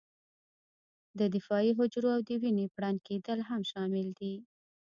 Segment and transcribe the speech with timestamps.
[1.19, 4.35] د دفاعي حجرو او د وینې پړن کېدل هم شامل دي.